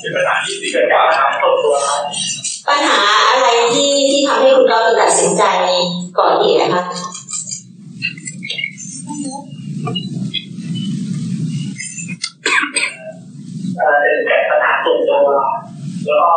[0.00, 2.00] เป็นปัญหาที่ติดเกิดจากปัญหาส่วนตัวครับ
[2.68, 5.44] ปัญหาอะไรที่ที่ทำให้คุณเราตัดสินใจ
[6.18, 6.82] ก่อเหตุนะคะ
[13.76, 15.18] เอ่อเป็นจากปัญหาส่วนตัว
[16.06, 16.30] แล้วก็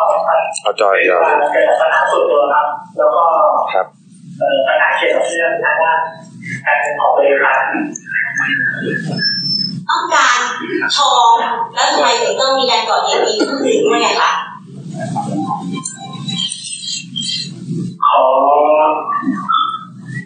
[0.61, 1.21] เอาจอยยาว
[1.53, 2.67] เกิดจากปัญหาส่วนตัวครับ
[2.97, 3.23] แล้วก็
[3.73, 3.87] ครับ
[4.39, 5.99] เอ่อปัญหาเกี่ยวกับเรื่องทางด้าน
[6.65, 7.57] การเงินของบริษัท
[9.89, 10.39] ต้องการ
[10.95, 11.31] ทอง
[11.73, 14.31] แล้วทำไมถึงต้องมีการก่อเหตุมีผู้อื่นด้วยอะคะ
[18.05, 18.19] ขอ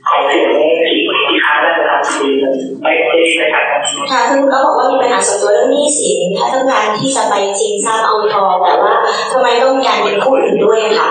[0.08, 0.50] ขอเสียง
[0.94, 2.34] อีกอีกครั้งได้ไหมครับคือ
[2.82, 3.82] ไม่ไม่ไม่ขัดกัน
[4.12, 8.94] ค่ะคุณก็บอกว่ามีปัญหาส่วนตัวเรื่องหนี้สินถ้าต้องการที่จะไปจริงทรัพย์เอาทองแต่ว่า
[9.32, 11.10] ทำไมต้องมีการเป็นผู้อื่นด้วยอะคะ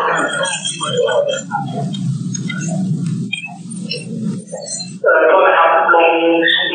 [5.02, 6.06] เออก็นะครับมัน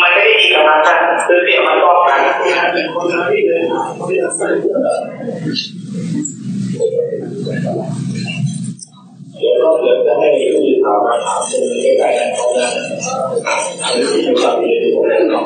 [0.02, 0.96] มันไม่ได้ดีกับมันนะ
[1.28, 2.20] คือเสียงมันก็กัน
[9.40, 12.68] เดี๋ยวก็เดี๋ยวจะให้ผู้สื่อข่าวมาถามตรงนี้ใกล้ๆกันเขานะ
[13.84, 15.44] อันนี้คือความเรียนที่ผมได้ตอบ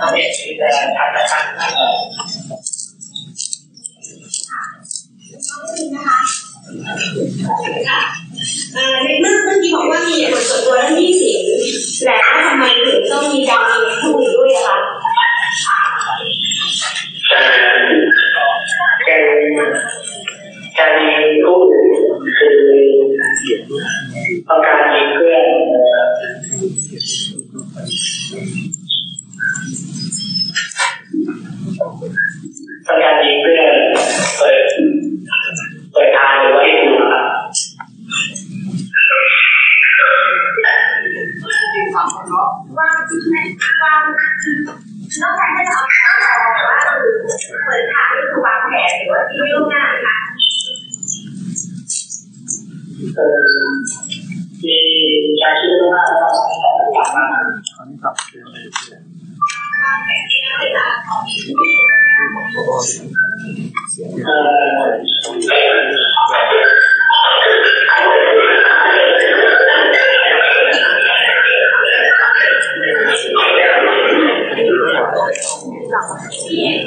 [0.00, 0.66] ทำเองแต่
[0.96, 1.94] ทำแต่ทำค่ะเอ่อ
[9.04, 11.44] ในเรื่อเมื่อกี้บอกว่ามีบทส่วนตัวและหนี้สิน
[12.04, 14.76] แล้วทำไมถึงต้องมีดาวเองคู่ด้วยคะ
[19.08, 19.24] การ
[20.78, 21.12] การมี
[21.44, 21.60] คู่
[22.38, 22.58] คือ
[24.48, 25.44] ต้องการมีเพื่อน
[32.86, 33.72] ต้องการมีเพื่อน
[34.38, 34.62] เปิด
[35.92, 37.13] เปิดทางหรือว่าให้ดู
[42.78, 43.36] วางจริงไหม
[43.82, 44.02] วาง
[44.42, 44.56] คือ
[45.22, 47.14] นอกจากนี้เราเอาแต่แต่ว่าคือ
[47.64, 50.16] เปิดอทางนี่คือวางแผนหรือว่าที่ล่วงหน้าค่ะ
[53.16, 53.40] เออ
[54.60, 54.80] ที่
[55.38, 56.02] ใช้ชื่อว่า
[56.94, 57.24] หลังมา
[57.78, 58.14] อันนี้ครับ
[64.26, 64.30] เอ
[68.12, 68.13] อ
[75.04, 76.83] 我们，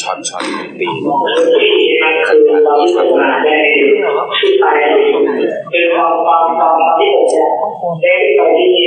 [0.00, 0.42] ช็อตช็อต
[0.80, 0.88] ตี
[1.84, 4.66] ที่มันคือตอนที่ผมมาได้ขึ้นไป
[5.72, 7.48] คือตอนตอนตอนตอนที่ผมเนี่ย
[8.02, 8.86] ได้ไปที่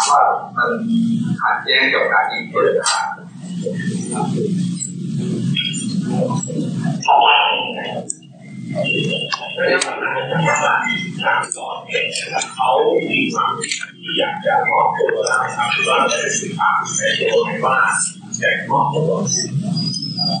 [0.00, 0.22] ามว่า
[0.56, 0.70] มัน
[1.42, 3.06] ขัดแย้งกับการยิงเปิดทาง
[12.54, 12.70] เขา
[13.10, 13.52] มีความ
[14.18, 17.76] อยากจะมอบตัวนะครับว่าได้สื่อข่าวในตัวว่า
[18.40, 19.10] อยากมอบตัว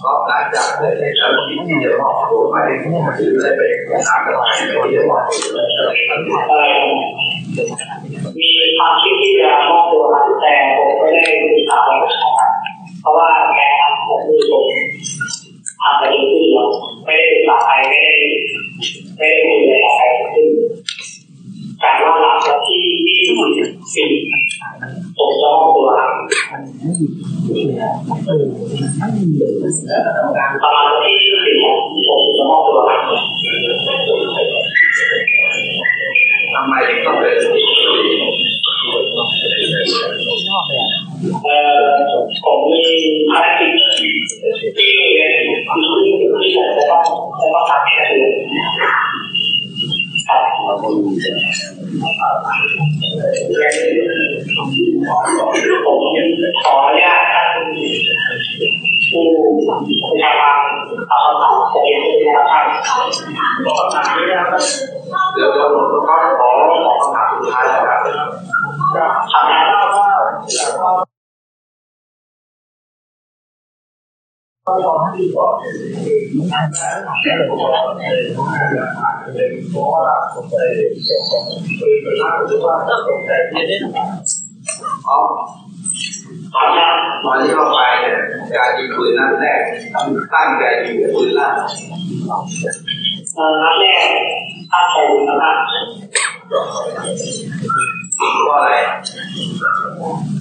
[0.04, 3.62] ก็หลังจากได้แล้วที่จะมอบตัวไปหรือได้ไป
[4.06, 5.88] ถามกันไปที่จะมอบตัวเอ่อ
[7.99, 7.99] มี
[8.78, 11.22] ความคิดที่จะมอบตัวครับแต่ผมไม่ได้
[11.54, 12.50] ศึกษาอะไรนะครับ
[13.00, 14.64] เพราะว่าแกทำผมคือผม
[15.82, 16.66] ทำไปเองที่เดียว
[17.04, 18.12] ไม่ได้ศึกษาใครไม่ได้
[19.16, 20.48] ไม่ได้คุยอะไรกับใครทั้งสิ้น
[21.80, 23.26] แต่ว่าหลังจากที่ที่
[23.94, 24.06] สิ่
[25.18, 26.10] ผมจะมอบตัวครับ
[30.62, 31.54] ประมาณวันที่สี่
[32.08, 33.00] ผมจะมอบตัวครับ
[36.54, 38.59] ทำไมถึงต้องเป็นเอ่
[42.44, 42.84] ผมมี
[43.30, 43.72] ภารกิจ
[44.76, 47.02] ที่โรงเรียนที่ผมจะต้อง
[47.40, 48.24] จะต้องทำให้คือ
[50.26, 51.00] ครับผม
[56.60, 57.48] ขออนุญาตท่าน
[59.10, 59.24] ผู้
[60.02, 60.58] ประชาการ
[61.10, 62.64] เอาคำถามจะเรียนรู้นะครับ
[63.64, 64.62] ขอคำถามด้นะครับ
[65.34, 66.48] เดี๋ยวเราก็ขอ
[66.86, 68.59] ขอคำถามสุดท้ายนะครับ
[68.94, 69.44] คำถาม
[70.82, 70.92] ว่า
[85.08, 85.18] อ๋อ
[86.54, 88.18] ขอครับตอนที่เข้าไปเนี่ย
[88.56, 89.60] การยิงปืนนัดแรก
[90.34, 91.52] ตั้งใจยิงปืนลั่น
[93.34, 94.04] เอ่อนัดแรก
[94.72, 94.96] ตั้งใจ
[95.28, 95.56] นะครับ
[98.20, 98.70] เพราะอะไร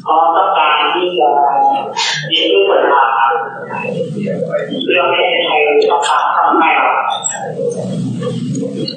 [0.04, 1.30] เพราะต้องการที่จะ
[2.32, 3.32] ยิงลูกเปิดทางครับ
[4.84, 5.56] เพื่อไม่ให้ใคร
[5.92, 6.88] ต้องการทำให้เรา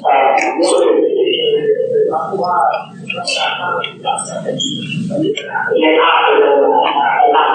[0.01, 0.15] แต่
[0.57, 0.93] รู้สึก
[2.43, 2.55] ว่า
[5.81, 7.49] ในภาพเป็นในตาม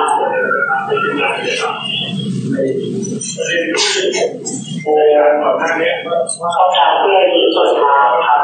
[4.84, 8.34] เออต้องการเพื่อยิงส่วนทางครั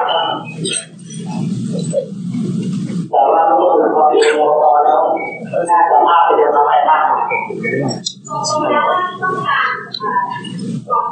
[4.14, 5.00] ที่เป็นวงจรแล้ว
[5.70, 7.18] น่าจะภาพไปเดินมาไปมากกว่า
[8.24, 8.31] เพร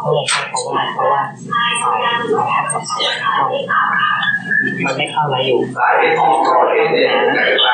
[0.08, 1.20] าะว่าเพราะว่า
[4.84, 7.72] มันไม่เข้าไรอยู่ใช่มันไม่เข้าไรอยู่ไม่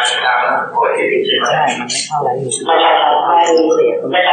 [1.48, 1.60] ใช่
[2.66, 2.90] ไม่ใช่
[4.12, 4.32] ไม่ใช่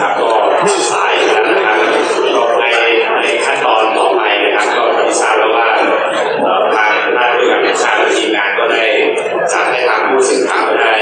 [0.00, 1.76] ครับก็สายนะครับ
[2.36, 2.64] ก็ใน
[3.20, 5.66] ในขั้นตอนต่อไปนะครับก็ที่ทราบแล้วว่า
[6.42, 8.82] เอ่อทางหน้าที่การประชาและทีมงานก็ได้
[9.52, 10.92] สั่งให้ทางผู้สื่อข่าวได้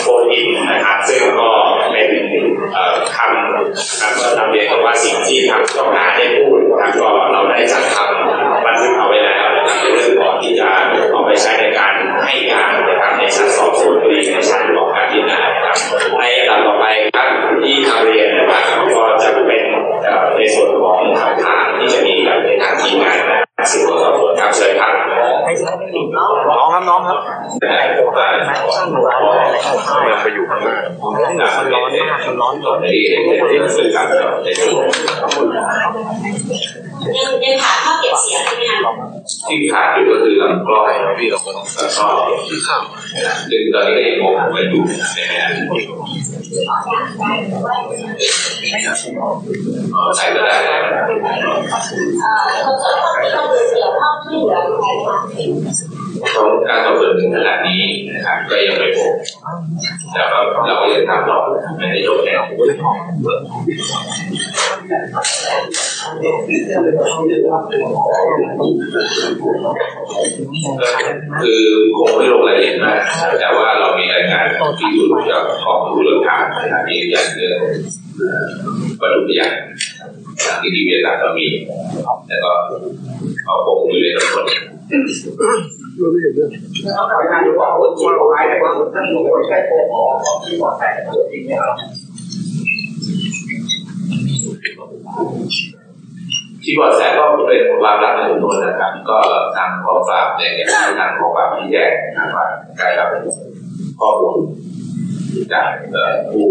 [0.00, 1.50] โฟนอินนะครับซึ่งก็
[1.92, 2.08] เป็น
[3.16, 3.50] คำนะ
[4.00, 6.10] ครับก็นำเรียนกับว่าสิ่งที่ทางต้องการ
[32.46, 33.02] ร้อนร้อนที่
[33.50, 34.04] ที่สื่อกับ
[34.44, 34.86] ในส่วน
[37.16, 38.78] ยังยังขาดข้อเก็บเสียงใช่ไหมคะ
[39.48, 40.82] ที่ขาดอยู่ก็คือลำกล้อง
[41.18, 42.06] พี่เราก็ต้องแล้วก็
[43.50, 45.46] ซึ่งตอนนี้ก็ยังงงกันอยู่นะฮะ
[50.16, 53.06] ใช่ก็ได้เอ่อคนสนอ
[53.44, 55.16] งเสียห้องที่เหลืออยู่ไหนคะ
[56.34, 59.12] ของการสอบสวนถึงขนาดนี้นะครับก็ยังไม่พบ
[60.14, 61.38] แล้วก็เราก็ยังทำต่อ
[61.78, 62.34] ไม่ได้จบแน่
[71.42, 71.62] คือ
[71.96, 72.98] คงไม่ลงรายละเอียดมาก
[73.40, 74.46] แต่ว่าเรามี งาน
[74.78, 77.58] ที่อยู่จากของผู้เรื่องทางนะครับที่อย่างเรื่อง
[79.00, 79.52] วัตถุพยาน
[80.44, 81.46] ทางที่ดีเวียดนามก็มี
[82.28, 82.52] แล้วก็
[83.42, 84.44] เขาคงอยู่ในทั้งหมด
[96.62, 99.18] ที่บอดแสก็เป็นความลับในสำนวนนะครับ ก็
[99.56, 100.50] ทางกองปราบเนี่ย
[100.98, 103.08] ทางกองปราบชี้แจงนะครับว่าได้รับ
[104.00, 104.38] ข้อมูล
[105.52, 105.70] จาก
[106.32, 106.48] ผู้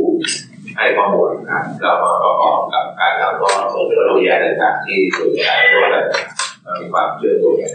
[0.75, 6.01] ให้ข้อมูลนะครับแล้วก็ประกอบกับการทำข้อมูลเป็นพยานต่างๆที่ส่วนใหญ่ก็จะ
[6.79, 7.73] มีความเชื่อตัวกัน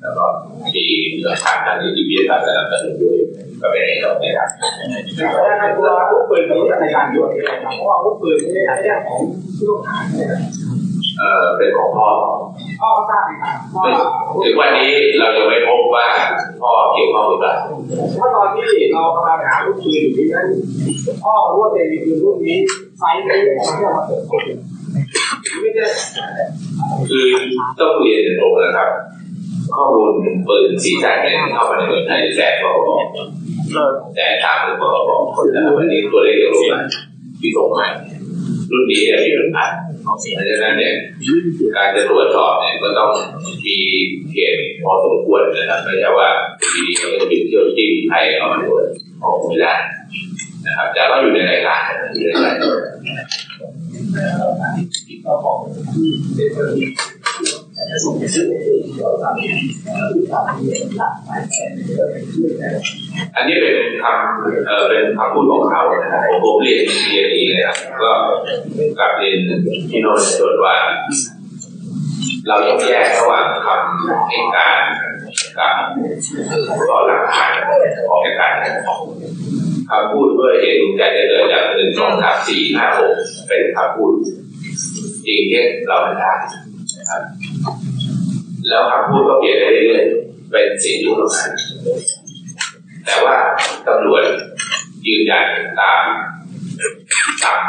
[0.00, 0.24] แล้วก็
[0.74, 0.84] มี
[1.22, 3.16] หลักฐานทางนิติวิทยาศาสตร์สนับสนุนด้วย
[3.62, 4.48] ก็เป็นอย่างนี้นะครับ
[5.76, 7.30] ตัวอาวุธปืนนี้ในการโยน
[7.78, 9.20] เพราะอาวุธปืนนี่ในเรื่องของ
[9.56, 10.28] ผู้ต้องหาเนี่ย
[11.18, 12.08] เอ่อเป็นของพ่อ
[12.80, 13.86] พ่อก็ทราบไหมครับว่า
[14.44, 16.06] ถึงวันนี้เรายังไม่พบว่า
[16.62, 17.54] พ่อเกี่ยวข้องหรือเปล่า
[18.16, 20.46] เพราะตอนที่เรากำลังหาลูกปืนอยู่ที่นั้น
[21.22, 22.56] พ่อรู้ว่าเป็นปืนรุ่นนี้
[22.98, 24.44] ไซส์นี้มันเรียกว่าเกิดขึ้น
[25.60, 25.86] ไม่ใช่
[27.10, 27.28] คือ
[27.80, 28.90] ต้องเรียนตรงๆนะครับ
[29.76, 30.12] ข้อมูล
[30.48, 33.04] ปืนสีแสดเนี่ยเข้ามาในเมืองไทยแสนกว่าบอก
[34.14, 35.20] แต่ตามที่บอกบอก
[35.54, 36.82] นะครับอันนี้ตัวเลขเดียวกัน
[37.40, 37.86] ที่ส่งมา
[38.70, 39.64] รุ่นนี้เนี่ยมีปัญหา
[40.02, 40.94] เพราะฉะนั้นเนี่ย
[41.76, 43.10] การจะตรวจสอบเนี่ยก็ต้อง
[43.66, 43.76] มี
[44.32, 46.28] เกณฑ์พอสมควรนะครับไม่ใช่ว่า
[46.60, 48.84] ทีนี้เราก็จะไปเที่ยวที่ไทยเอามาตรวจ
[49.22, 49.74] ออกไม่ได้
[50.66, 51.80] นะครับแต่ก็อยู่ในรายการ
[52.14, 52.74] อยู่ในรายการ
[57.78, 68.12] อันนี้เป็นคำเออเป็นคำพูดของเขานะครับผมเรียนเรียนนี้เลยครับก็
[68.98, 69.38] กลับเรียน
[69.90, 70.76] พี่โนนท์ส่วนว่า
[72.48, 74.82] เราต้องแยกระหว่างคำให้การ
[75.58, 75.74] กับ
[76.88, 77.52] ข้อหลักฐาน
[78.08, 78.56] ของเหตุการณ์
[79.90, 83.12] คำพูดด้วยเหตุจูงใจจะเกิดจากหนึ่งสองสามสี่ห้าหก
[83.48, 84.12] เป็นคำพูด
[85.26, 86.32] จริงเท็จเราไม่ได้
[87.08, 87.22] นะครับ
[88.68, 91.50] แล้วคำพูดก็เปลี่ยนไปเรื่อยๆเป็นสิ่งที่ต้องการ
[93.06, 93.36] แต่ว่า
[93.86, 94.24] ตำรวจ
[95.06, 95.46] ยืนยัน
[95.80, 96.02] ตาม
[97.44, 97.60] ตาม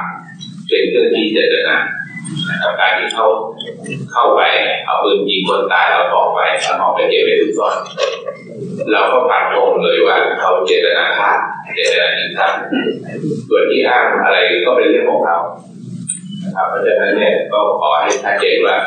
[0.67, 1.75] เป็นเรื่องที่เจตนา
[2.49, 3.27] นะครับการที่เขา
[4.11, 4.41] เข้าไป
[4.85, 7.75] เอาปืนยิงคนตายแล้วออกไปแล้วออกไปเก็บไว้ทุกซ่อน
[8.91, 11.31] เราก็ปัดตรงเลยว่าเขาเจตนาฆ่า
[11.75, 12.47] เจตนายิงฆ่า
[13.47, 15.37] ส่วนที่อ้างอะไรก็เป็นเรื่องของเขา
[16.43, 18.77] นะครับเพราะฉะนั้นเนี่ยก็ขอให้ชัดเจนว่า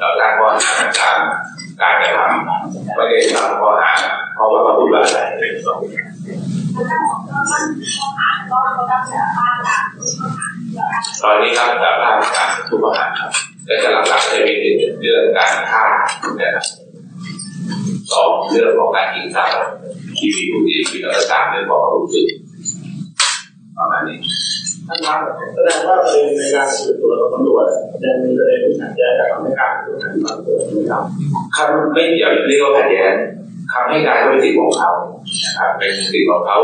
[0.00, 1.18] เราตั้งข้อหาตาม
[1.80, 3.90] การกระทำไม่ได้ตั้งข้อหา
[4.34, 5.18] เพราะว่าเขาพูดว่าอะไร
[11.22, 13.30] ตอนนี้ครับสารภาพการทุกข้อหาครับ
[13.66, 14.54] แต่จะหลักๆจะมี
[15.00, 15.82] เรื่องการฆ่า
[16.40, 16.64] นะครับ
[18.12, 19.54] สองเรื่องของการกินข้าว
[20.18, 22.26] ที่มีผู้เสียชีวิตแล้วก็สามเรื่องของความรู้สึก
[23.76, 27.66] ประมาณนี้ท่านครับ แสดงว่าประเด็นในการสืบสวนของตำรวจ
[28.04, 31.02] ยังมีประเด็นที่ขัดแย้งกับคำให้การของทางตำรวจนะครับ
[31.56, 33.12] คำไม่อย่าเรียกว่าขัดแย้ง
[33.72, 34.90] คำให้การก็เป็นสิทธิ์ของเขา
[35.44, 36.58] นะครับเป็นสิทธิ์ของเขา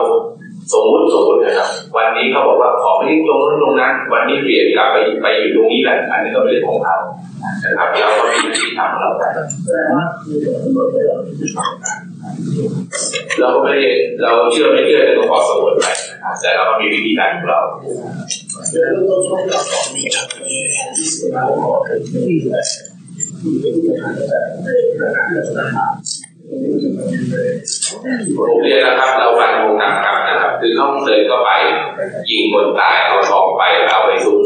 [0.73, 6.97] สมมติสมมตินะครับ วันนี้เขาบอกว่าขอไปที่ตรงนั้นตรงนั้น วันนี้เปลี่ยนกลับไปไปอยู่ตรงนี้แหละอันนี้ก็เป็นเรื่องของเขา
[7.65, 9.23] นะครับเราก็มีที่ทำของเราไป
[9.65, 13.73] แสดงว่ามีส่วนตำรวจไม่ได้ที่ทำเราก็ไม่
[14.23, 15.87] เราเชื่อไม่เชื่อก็ต้องขอสมมติไป
[16.41, 17.61] แต่เราก็มีวิธีการของเรา
[18.71, 20.61] เรื่องต้นต้องจับสองมีชัดนี้
[20.97, 22.65] ที่สุดแล้วขอเป็นที่แหละ
[23.41, 24.69] ที่เป็นที่ทางแต่ใน
[25.01, 25.27] ระดับ
[25.59, 25.87] ราคา
[28.37, 31.51] ผมเรียนนะครับเราฟันวงตามกรรมนะครับ คือต้องเดินเข้าไป
[32.31, 34.41] ยิงคนตายเอาทองไปเอาไปซุก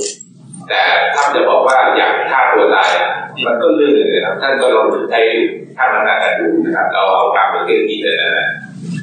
[0.69, 0.83] แต่
[1.15, 2.91] ถ้าจะบอกว่าอยากฆ่าตัวตาย
[3.47, 5.21] มันก็เรื่องหนึ่งนะครับท่านก็ลองใช้
[5.77, 8.49] ท่านมานากันดูนะครับ เราเอากรรมไปเกิดที่เลยนะ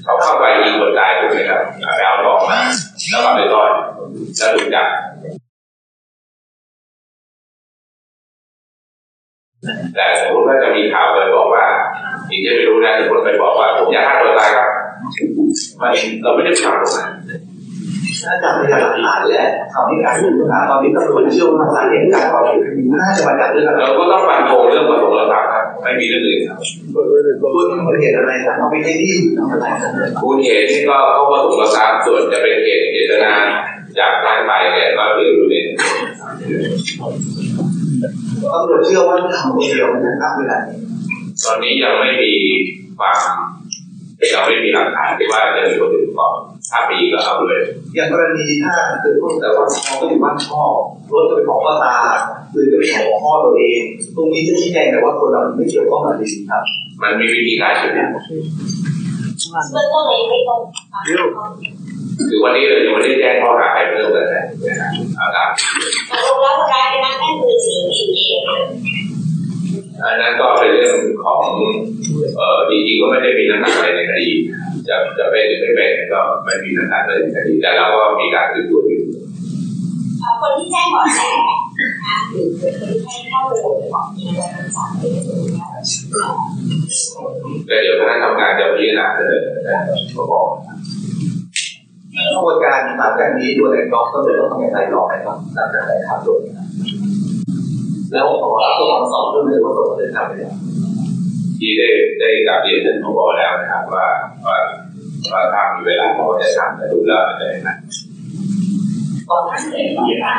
[0.06, 1.62] เขาเข้าไปยิงคนตายถูกไหมครับ
[1.96, 2.60] ไปเอาทองมา
[3.10, 3.70] แล้วก็ไปซ่อน
[4.38, 4.88] แล้วถูกจับ
[9.96, 11.66] แต่สมมติว่าจะมีข่าวไปบอกว่า
[12.30, 14.70] อีกจะไม่รู้นะสมมติไปบอกว่าผมอยากฆ่าตัวตายครับ
[15.82, 15.92] มัน
[16.24, 17.10] เราไม่ได้ทำตรงนั้น
[18.24, 22.62] ถ้าจากพยานหลักฐานและคำให้การของผู้ต้องหาตอนนี้ตำรวจเชื่อว่าสาเหตุการก่อเหตุ
[23.02, 26.60] น่าจะมาจากเรื่องอะไรเราก็ต้องฟันธงเรื่องประสงค์เราทรัพย์ครับ ไม่มีเรื่องอื่นครับ
[27.86, 29.66] คุณเหตุอะไรครับเอาไปให้ที่ทำอะไร
[30.22, 33.34] คุณเหตุที่ก็เข้าประสงค์เราทรัพย์ส่วนจะเป็นเหตุเจตนา
[34.00, 35.56] จากท่านไปเนี่ยก็เรื่องอยู่ใน
[38.54, 40.80] ตำรวจเชื่อว่าทำคนเดียวนะครับเวลานี้
[41.44, 42.34] ตอนนี้ยังไม่มี
[42.98, 43.18] ความ
[44.34, 46.36] ยังไม่มีหลักฐานที่ว่าจะมีคนอื่นก่อน
[46.70, 47.64] ถ้ามีก็เอาเลย
[47.96, 50.64] อย่างกรณีถ้าเกิดพวกแต่ว่าเขาก็อยู่บ้านช่อ
[51.12, 51.98] รถจะเป็นของพ่อตา
[52.52, 53.82] หรือจะเป็นของพ่อตัวเอง
[54.16, 56.64] ตรงนี้จะชี้แจงแต่ว่าคนเราไม่เกี่ยวข้องกับดีครับ
[57.02, 58.10] มันมีวิธีการอยู่แล้ว
[59.72, 60.60] เบื้องต้นเลยไม่ตรง
[62.30, 64.44] คือวันนี้เรายังไม่ได้แจ้งข้อหาใครเพิ่มเลยนะ
[65.36, 65.50] ครับ
[66.08, 68.42] เอาตกลงแล้วคนร้ายเป็นนักแม่มือถืออยู่เอง
[70.04, 71.44] อันนั้นก็เป็นเรื่องของ
[72.38, 74.30] เอ่อจริงๆก็ไม่ได้มีน้ำหนักอะไรในคดี
[74.90, 79.02] จะจะเป็นหรือไม่เป็นก็ไม่มีน้ำหนักเลยในคดีแต่เราก็มีการสืบสวนอยู่
[80.42, 85.68] คนที่แจ้งเบาะแสนะคะหรือคนที่ให้ข้อมูลบอกมีอะไรต่างๆอะไรอย่างเงี้ย
[87.68, 89.40] แต่เดี๋ยวคณะทำงานจะพิจารณาเลย
[90.16, 90.48] ก็บอก
[92.34, 96.40] กระบวนการหลังจากนี้ตัวในกองตำรวจต้องทำอย่างไรต่อไปครับหลังจากไหนครับโดย
[98.12, 100.54] แล้วขอตัวสอบเรื่องนี้ว่าตำรวจได้ทำไปแล้ว
[101.60, 101.90] ที่ได้
[102.20, 104.06] ได้กลับเรียนท่านผบแล้วนะครับว่า
[104.46, 104.58] ว่า
[105.32, 107.76] ว่าถ้ามีเวลาเขาจะทำแต่ดูแล้วมันจะได้นะ
[109.30, 110.38] ตอนนั้นเองมีการ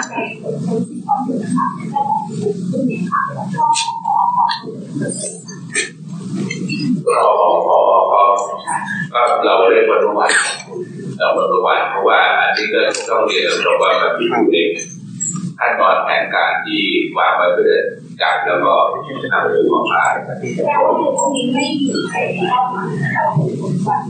[7.06, 7.78] ก็ของขอ
[8.10, 8.28] ของ
[9.12, 10.32] ก็เราเรียกวันวัน
[11.18, 14.56] เราวันวันเพราะว่าอันนี้ก็ต้องเรียนตรงว่ามันมีอยู่ใน
[15.58, 16.82] ขั้นตอนแผนการที่
[17.18, 17.76] วางไว้เพื่อ
[18.20, 18.74] จับแล้วก็
[19.32, 20.02] นำตัวออกมา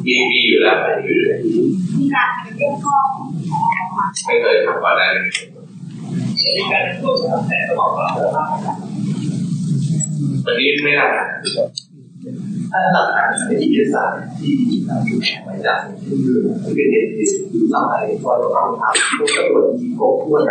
[0.06, 1.40] มีมีอยู่แล้วมีอยู่แล้ว
[4.26, 5.32] ไม่เคยทำก่อนหน้านี้
[10.46, 11.06] อันนี้ไม่ได้
[12.72, 14.52] ถ้าหลักฐานในที่สารที่
[15.08, 17.26] ถูกแข่งไว้จากที่เป็นเหตุที่
[17.72, 20.42] ทำให้ตัวเราทำพวกตำรวจมีครบถ้วน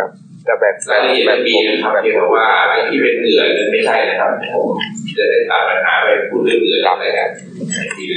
[0.48, 4.66] จะแบ่งรายละเอียดมันมีนะครับเพียงแต่ว่าไอ้ที่เป็นเหงื่อนั้นไม่ใช่นะครับผม
[5.18, 7.30] จะได้ตัดปัญหาไปพูดเรื่องเหงื่อรับเลยครับ
[7.96, 8.16] ที่ได้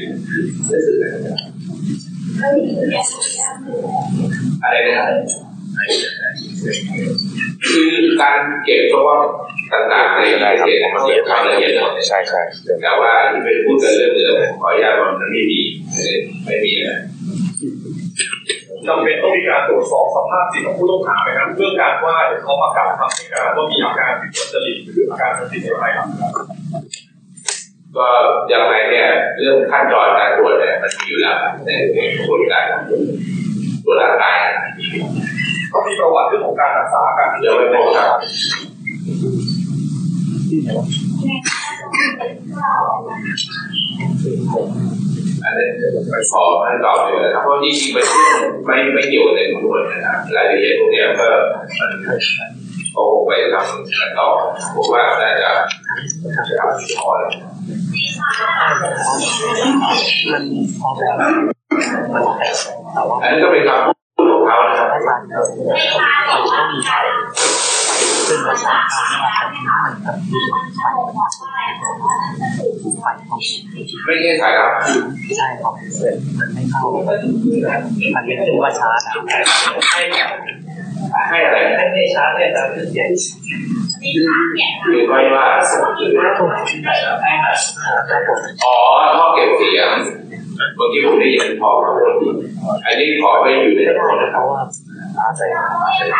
[0.69, 1.49] สื่อนะครับ
[4.63, 5.09] อะไรนะครับ
[7.69, 9.17] คือการเก็บเพราะว่า
[9.73, 12.41] ต่างๆในรายละเอียดมันเก็บความละเอียดหมดใช่ใช่
[12.81, 15.59] แต่ว่าที่เป็นพูดกันเรื่องเหงื่อขออนุญาตว่ามันไม่มี
[16.45, 16.97] ไม่มีนะ
[18.89, 26.07] จำเป็นต้องมีการตรวจสอบสภาพจิตของผู้ต้องหาไหมครับเรื่องการว่าเดี๋ยวเขามากาวคำให้การว่ามีอาการผิดปกติหรืออาการทางจิตอะไรครับ
[27.97, 28.07] ก็
[28.53, 29.07] ยังไงเนี่ย
[29.39, 31.35] เรื่องขั้นตอนการตรวจเนี่ยมันมีอยู่แล้ว
[31.65, 31.69] ใน
[32.17, 32.63] กระบวนการ
[33.83, 34.35] ตรวจร่างกาย
[35.69, 38.09] เขามีประวัติเรื่องของการรักษาการเดี๋ยวไม่พบครับ
[45.43, 45.67] อันนี้
[46.11, 48.05] ไปขอให้ตอบเลยนะครับเพราะจริงๆเป็น
[48.65, 51.27] ไม่ไม่เกี่ยวในตำรวจนะครับรายละเอียดพวกนี้ก็
[51.79, 51.89] มัน
[52.93, 54.27] โอ้ไปทำกันต่อ
[54.75, 55.51] ผมว่าน่าจะ
[56.47, 57.29] จะทำพอแล้ว
[63.23, 63.85] อันนี้ก็เป็นคำ
[64.17, 64.89] พูดของเขานะครับ
[68.29, 73.39] ซึ่งมันสำคัญมากกับที่มันกับที่ไฟไฟของ
[74.05, 74.71] ไม่ใช่สายลับ
[75.37, 75.73] ใช่ครับ
[76.39, 79.13] มันไม่เข้ามันเป็นขึ้ว่าชาร์จอะ
[81.29, 81.57] ให้อะไร
[81.93, 83.09] ให้ชาร์จเนี่ยจะขึ้นเสียง
[84.83, 85.77] คือไว้ว่าครั
[88.19, 88.75] บผมอ๋อ
[89.17, 89.89] ท่อเก็บเสียง
[90.75, 91.93] เมื่อกี้ผมได้ยินพอครับ
[92.85, 94.37] อันนี้ขอไปอยู่ในไม่ได้เพ
[95.19, 96.17] ราะว่าอะไร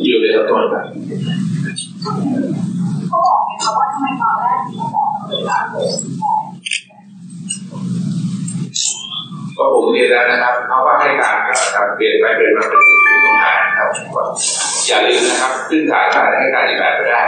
[0.05, 0.87] อยู่ในสำนวนครับ
[9.59, 11.37] ก็ผมเรียนแล้วนะครับเขาว่าให้การ
[11.75, 13.89] การเปลี่ยนไปเป็นมาเป็นสิ่งที่ต้องการนะครับ
[14.89, 17.23] อย่าลืมนะครับขึ้นฐาลก็อาจจะให้การอีกแบบก็ได้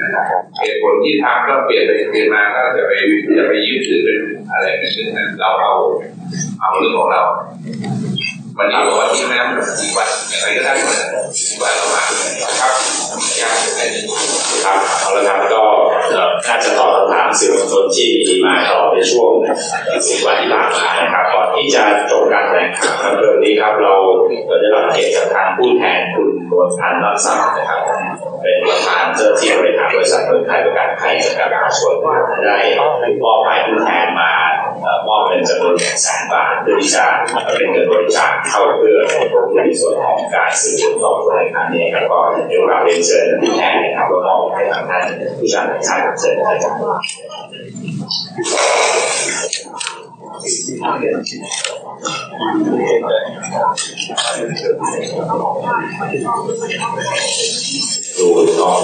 [0.00, 2.92] นะครับเหตุผลที่ทำก็เปลี่ยนไปเปลี่ยนมาก็จะไป
[3.38, 4.18] จะไปยึดถือเป็น
[4.52, 5.72] อะไรเป็นเรื่องนั้นเราเอา
[6.60, 7.22] เอาเรื่องของเรา
[8.60, 9.38] วันนี้บอกว่าที่แม่
[9.80, 12.02] อีกวันอย่างไรก็ได้อีกวันเรามา
[12.60, 12.72] ครับ
[13.40, 14.02] ยากอะไรนี่
[14.64, 15.62] ครับเอาละครับก็
[16.48, 19.30] น่าจะตอบคำถามสื่อมวลชนที่มีมาตลอดในช่วง
[20.06, 23.94] สิบวันที่ผ่านมานะครับก่อนที่จะจบการแถลงข่าวครับเรื่องนี้ครับเรา
[24.60, 27.80] ได้รับเกียรติจากทางผู้แทนคุณนวลพันธ์รักษานะครับ
[28.42, 31.94] เป็นประธานเจ้าหน้าที่บริหารบริษัทเมืองไทยประกันภัยจำกัดมหาชน
[32.44, 32.80] ได้ม
[33.30, 34.30] อบหมายผู้แทนมา
[35.06, 37.04] มอบเงินจำนวนหนึ่งแสนบาทเพื่อที่จะ
[37.56, 38.98] เป็นเงินบริจาคเข้าเพื่อ
[39.56, 42.18] ในส่วนของการสืบสวนสอบสวนในครั้งนี้ครับก็
[42.48, 45.02] เดี๋ยวเราเรียนเชิญผู้แทนนะครับแล้วมอบให้ทางท่าน
[45.38, 46.74] ผู้ชาญชาติเชิญนะครับ
[58.18, 58.26] ดู
[58.60, 58.80] น้อง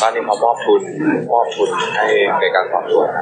[0.00, 0.82] ตอนนี้เขามอบทุน
[1.32, 2.04] มอบทุนให้
[2.40, 3.16] ในการสอบสวนค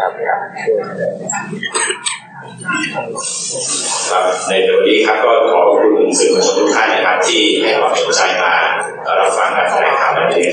[0.00, 0.12] รับ
[4.10, 8.54] ครับในเดี๋ยวนี้ครับก็ขอขอบคุณสื่อมวลชนทุกท่านนะครับที่ให้ความสนใจมา
[9.08, 10.46] สวัสดี